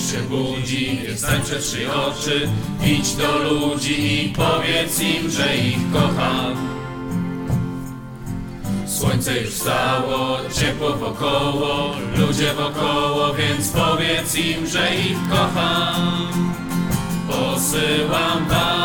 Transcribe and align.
się 0.00 0.18
budzi, 0.18 1.00
więc 1.06 1.18
stań 1.18 1.42
przed 1.42 1.62
trzy 1.62 1.92
oczy, 1.92 2.48
idź 2.86 3.14
do 3.14 3.38
ludzi 3.38 4.24
i 4.24 4.28
powiedz 4.28 5.00
im, 5.00 5.30
że 5.30 5.56
ich 5.56 5.92
kocham. 5.92 6.76
Słońce 8.86 9.40
już 9.40 9.50
wstało, 9.50 10.38
ciepło 10.60 10.92
wokoło, 10.92 11.96
ludzie 12.16 12.54
wokoło, 12.54 13.34
więc 13.34 13.68
powiedz 13.68 14.34
im, 14.34 14.66
że 14.66 14.94
ich 14.94 15.28
kocham. 15.30 16.28
Posyłam 17.28 18.48
was 18.48 18.75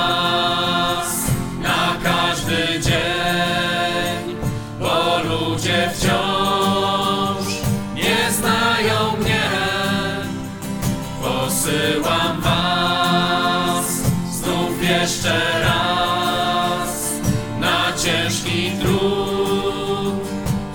Posyłam 11.62 12.42
was 12.42 13.86
znów 14.32 14.84
jeszcze 14.84 15.42
raz 15.62 17.14
na 17.60 17.94
ciężki 17.98 18.72
trud, 18.82 20.14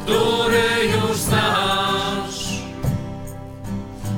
który 0.03 0.69
już 0.87 1.17
znasz. 1.17 2.63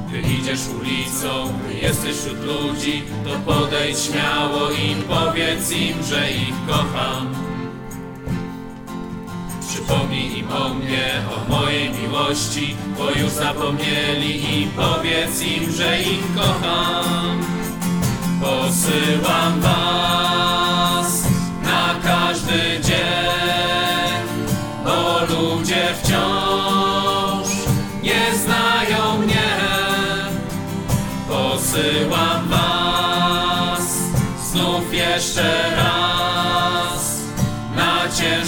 Gdy 0.08 0.20
idziesz 0.20 0.60
ulicą, 0.80 1.52
jesteś 1.82 2.16
wśród 2.16 2.44
ludzi, 2.44 3.02
to 3.24 3.52
podejdź 3.52 3.98
śmiało 3.98 4.70
im, 4.70 5.02
powiedz 5.02 5.72
im, 5.72 6.02
że 6.02 6.32
ich 6.32 6.54
kocham. 6.66 7.34
Przypomnij 9.88 10.38
im 10.38 10.52
o 10.52 10.74
mnie, 10.74 11.22
o 11.34 11.52
mojej 11.52 11.90
miłości, 11.90 12.76
bo 12.98 13.10
już 13.10 13.30
zapomnieli 13.30 14.60
i 14.62 14.66
powiedz 14.66 15.42
im, 15.42 15.72
że 15.72 16.00
ich 16.00 16.34
kocham. 16.34 17.40
Posyłam 18.40 19.60
was 19.60 21.22
na 21.62 21.94
każdy 22.02 22.80
dzień, 22.82 24.48
bo 24.84 25.20
ludzie 25.20 25.94
wciąż 26.02 27.48
nie 28.02 28.38
znają 28.38 29.18
mnie. 29.18 29.48
Posyłam 31.28 32.48
was 32.48 33.98
znów 34.52 34.94
jeszcze 34.94 35.57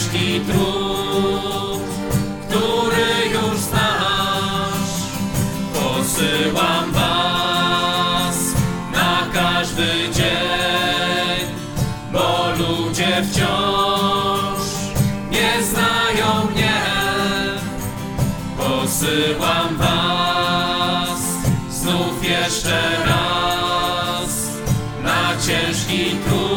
ciężki 0.00 0.40
trud, 0.40 1.82
który 2.48 3.28
już 3.32 3.58
znasz. 3.58 4.94
Posyłam 5.74 6.92
was 6.92 8.36
na 8.92 9.26
każdy 9.34 9.86
dzień, 10.12 11.46
bo 12.12 12.46
ludzie 12.58 13.24
wciąż 13.30 14.60
nie 15.30 15.62
znają 15.64 16.50
mnie. 16.54 16.80
Posyłam 18.58 19.76
was 19.76 21.20
znów 21.70 22.24
jeszcze 22.24 22.80
raz 23.06 24.30
na 25.02 25.36
ciężki 25.46 26.16
trud, 26.26 26.49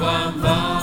one 0.00 0.40
bone. 0.42 0.73